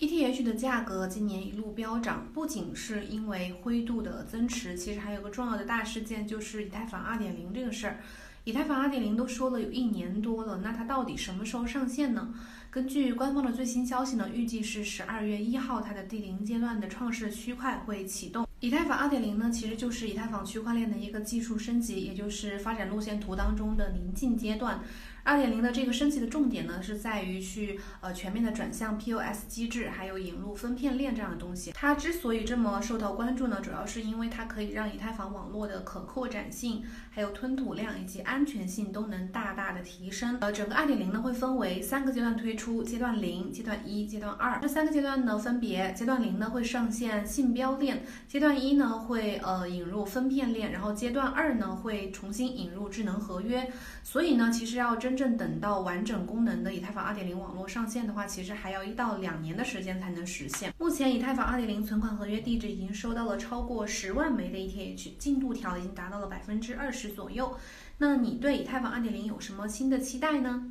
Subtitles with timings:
[0.00, 8.00] ETH 的价格今年一路飙涨，不仅是因为灰度的增持，其实还有个重要的大事件，就是以太坊2.0这个事儿。
[8.44, 12.32] 以太坊2.0都说了有一年多了，那它到底什么时候上线呢？
[12.70, 18.46] 根据官方的最新消息呢，预计是十二月一号，它的第零阶段的创世区块会启动。
[18.60, 24.82] 以太坊2.0呢，其实就是以太坊区块链的一个技术升级，也就是发展路线图当中的临近阶段。
[25.30, 31.70] 二点零的这个升级的重点呢，是在于去呃全面的转向 POS 机制，还有引入分片链这样的东西。
[31.72, 40.36] 它之所以这么受到关注呢，主要是因为它可以让以太坊网络的可扩展性、还有吞吐量以及安全性都能大大的提升。
[40.40, 44.58] 呃，整个二点零呢会分为三个阶段推出，阶段零、阶段一、阶段二。
[44.60, 53.70] 这三个阶段呢，分别阶段零呢会上线信标链，阶段一呢会呃引入分片链，然后阶段二呢会重新引入智能合约。
[54.02, 60.72] 所以呢，其实要真真正等到完整功能的以太坊2.0网络上线的话，其实还要一到两年的时间才能实现。
[60.78, 67.54] 目前以太坊2.0存款合约地址已经收到了超过十万枚的 ETH，进度条已经达到了百分之二十左右。
[67.98, 70.66] 那你对以太坊2.0有什么新的期待呢？